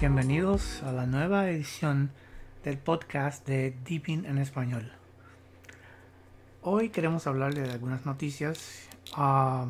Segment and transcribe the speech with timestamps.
[0.00, 2.10] Bienvenidos a la nueva edición
[2.62, 4.92] del podcast de Deepin en español.
[6.60, 8.88] Hoy queremos hablar de algunas noticias.
[9.14, 9.68] Ah,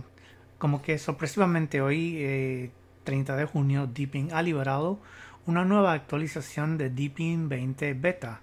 [0.59, 2.73] como que sorpresivamente hoy,
[3.05, 4.99] 30 eh, de junio, Deepin ha liberado
[5.47, 8.41] una nueva actualización de Deepin 20 Beta.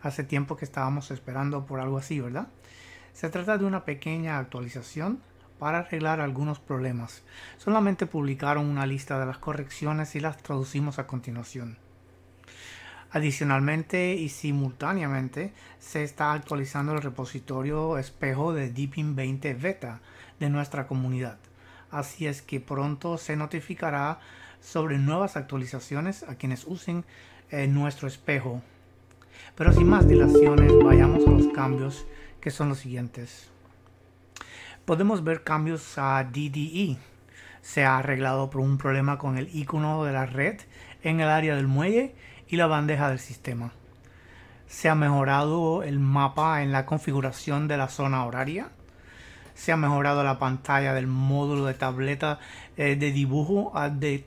[0.00, 2.46] Hace tiempo que estábamos esperando por algo así, ¿verdad?
[3.14, 5.20] Se trata de una pequeña actualización
[5.60, 7.22] para arreglar algunos problemas.
[7.58, 11.76] Solamente publicaron una lista de las correcciones y las traducimos a continuación.
[13.12, 20.00] Adicionalmente y simultáneamente se está actualizando el repositorio espejo de Deepin 20 Beta
[20.38, 21.38] de nuestra comunidad.
[21.90, 24.18] Así es que pronto se notificará
[24.62, 27.04] sobre nuevas actualizaciones a quienes usen
[27.50, 28.62] eh, nuestro espejo.
[29.56, 32.06] Pero sin más dilaciones, vayamos a los cambios
[32.40, 33.50] que son los siguientes
[34.84, 36.96] podemos ver cambios a DDE.
[37.62, 40.60] Se ha arreglado por un problema con el icono de la red
[41.02, 42.14] en el área del muelle
[42.48, 43.72] y la bandeja del sistema.
[44.66, 48.70] Se ha mejorado el mapa en la configuración de la zona horaria.
[49.54, 52.38] Se ha mejorado la pantalla del módulo de tableta
[52.76, 54.24] eh, de dibujo al de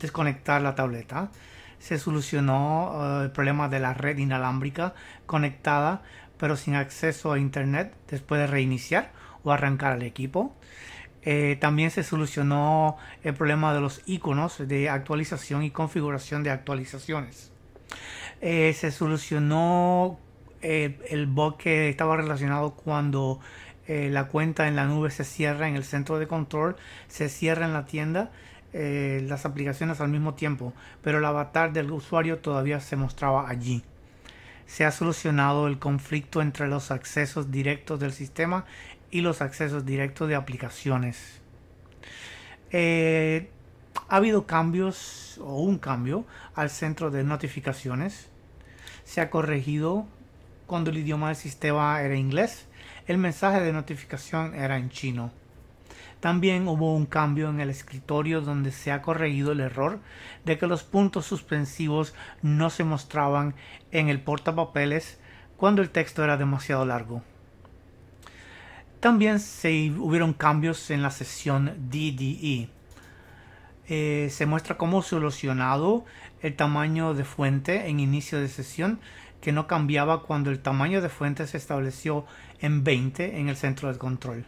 [0.00, 1.30] desconectar la tableta.
[1.78, 4.94] Se solucionó eh, el problema de la red inalámbrica
[5.26, 6.02] conectada
[6.42, 9.12] pero sin acceso a internet después de reiniciar
[9.44, 10.54] o arrancar al equipo.
[11.24, 17.52] Eh, también se solucionó el problema de los iconos de actualización y configuración de actualizaciones.
[18.40, 20.18] Eh, se solucionó
[20.62, 23.40] eh, el bug que estaba relacionado cuando
[23.88, 26.76] la cuenta en la nube se cierra en el centro de control,
[27.08, 28.30] se cierra en la tienda
[28.72, 33.82] las aplicaciones al mismo tiempo, pero el avatar del usuario todavía se mostraba allí
[34.66, 38.64] se ha solucionado el conflicto entre los accesos directos del sistema
[39.12, 41.40] y los accesos directos de aplicaciones.
[42.72, 43.50] Eh,
[44.08, 48.30] ha habido cambios o un cambio al centro de notificaciones.
[49.04, 50.06] Se ha corregido
[50.66, 52.66] cuando el idioma del sistema era inglés,
[53.06, 55.30] el mensaje de notificación era en chino.
[56.20, 59.98] También hubo un cambio en el escritorio donde se ha corregido el error
[60.46, 63.54] de que los puntos suspensivos no se mostraban
[63.90, 65.18] en el portapapeles
[65.58, 67.22] cuando el texto era demasiado largo.
[69.02, 72.68] También se hubieron cambios en la sesión DDE.
[73.88, 76.04] Eh, se muestra cómo solucionado
[76.40, 79.00] el tamaño de fuente en inicio de sesión
[79.40, 82.26] que no cambiaba cuando el tamaño de fuente se estableció
[82.60, 84.44] en 20 en el centro de control.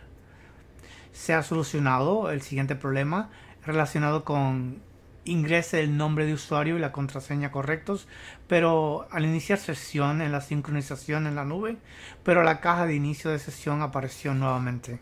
[1.12, 3.30] Se ha solucionado el siguiente problema
[3.66, 4.80] relacionado con
[5.24, 8.06] ingrese el nombre de usuario y la contraseña correctos,
[8.48, 11.76] pero al iniciar sesión en la sincronización en la nube,
[12.22, 15.00] pero la caja de inicio de sesión apareció nuevamente.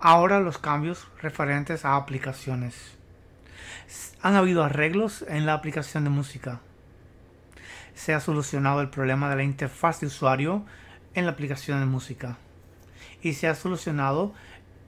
[0.00, 2.74] Ahora los cambios referentes a aplicaciones.
[4.20, 6.60] Han habido arreglos en la aplicación de música.
[7.94, 10.64] Se ha solucionado el problema de la interfaz de usuario
[11.14, 12.38] en la aplicación de música.
[13.22, 14.32] Y se ha solucionado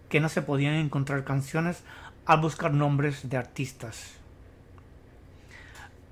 [0.09, 1.85] que no se podían encontrar canciones
[2.27, 4.13] al buscar nombres de artistas.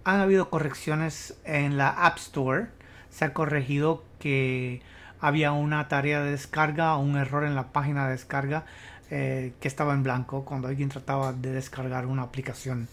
[0.04, 2.66] Han habido correcciones en la App Store.
[3.10, 4.82] Se ha corregido que
[5.20, 8.64] había una tarea de descarga o un error en la página de descarga
[9.10, 12.88] eh, que estaba en blanco cuando alguien trataba de descargar una aplicación.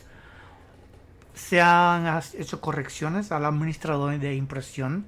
[1.33, 5.05] Se han hecho correcciones al administrador de impresión.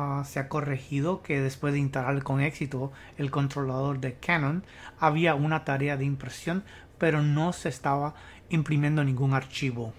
[0.00, 4.62] Ah, se ha corregido que después de instalar con éxito el controlador de Canon
[5.00, 6.62] había una tarea de impresión
[6.98, 8.14] pero no se estaba
[8.48, 9.92] imprimiendo ningún archivo.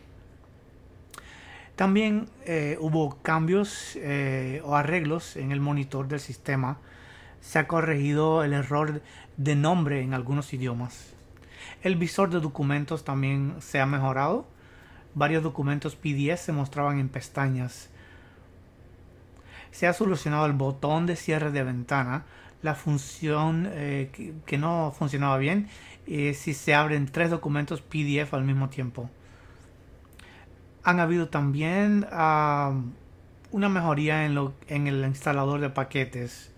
[1.75, 6.77] También eh, hubo cambios eh, o arreglos en el monitor del sistema.
[7.41, 9.01] Se ha corregido el error
[9.35, 11.13] de nombre en algunos idiomas.
[11.83, 14.47] El visor de documentos también se ha mejorado.
[15.13, 17.89] Varios documentos PDF se mostraban en pestañas.
[19.71, 22.25] Se ha solucionado el botón de cierre de ventana,
[22.61, 25.69] la función eh, que, no funcionaba bien
[26.07, 29.09] si se abren tres documentos PDF al mismo tiempo.
[30.83, 32.73] Han habido también ah,
[33.51, 36.51] una mejoría en, el instalador de paquetes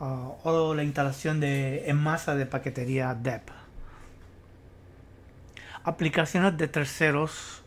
[0.00, 3.50] ah, o la instalación de, en masa de paquetería DEP.
[5.84, 7.61] Aplicaciones de terceros.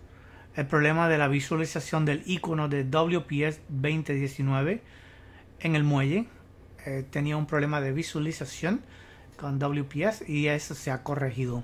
[0.55, 4.81] El problema de la visualización del icono de WPS 2019
[5.59, 6.27] en el muelle.
[6.85, 8.81] Eh, tenía un problema de visualización
[9.37, 11.63] con WPS y eso se ha corregido.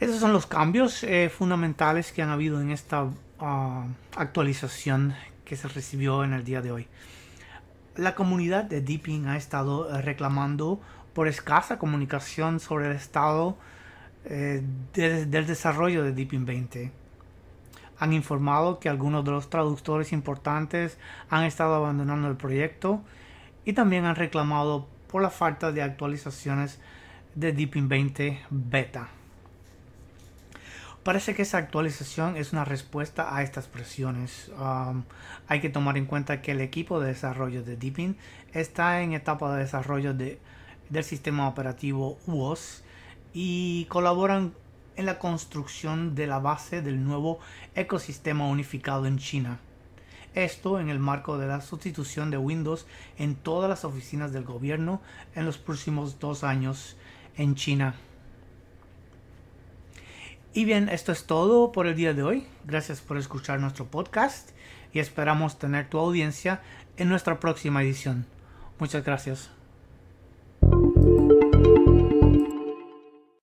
[0.00, 3.86] Esos son los cambios eh, fundamentales que han habido en esta ah,
[4.16, 5.14] actualización
[5.44, 6.88] que se recibió en el día de hoy.
[7.94, 10.80] La comunidad de Deepin ha estado eh, reclamando
[11.14, 13.56] por escasa comunicación sobre el estado
[14.24, 14.62] eh,
[14.94, 16.92] del desarrollo de Deepin 20.
[17.98, 20.98] Han informado que algunos de los traductores importantes
[21.30, 23.02] han estado abandonando el proyecto
[23.64, 26.78] y también han reclamado por la falta de actualizaciones
[27.34, 29.08] de Deepin 20 beta.
[31.02, 34.50] Parece que esa actualización es una respuesta a estas presiones.
[34.58, 35.04] Um,
[35.46, 38.16] hay que tomar en cuenta que el equipo de desarrollo de Deepin
[38.52, 40.38] está en etapa de desarrollo de,
[40.90, 42.82] del sistema operativo UOS
[43.32, 44.54] y colaboran
[44.96, 47.38] en la construcción de la base del nuevo
[47.74, 49.60] ecosistema unificado en China.
[50.34, 52.86] Esto en el marco de la sustitución de Windows
[53.16, 55.00] en todas las oficinas del gobierno
[55.34, 56.96] en los próximos dos años
[57.36, 57.94] en China.
[60.52, 62.46] Y bien, esto es todo por el día de hoy.
[62.64, 64.50] Gracias por escuchar nuestro podcast
[64.92, 66.60] y esperamos tener tu audiencia
[66.96, 68.26] en nuestra próxima edición.
[68.78, 69.57] Muchas gracias.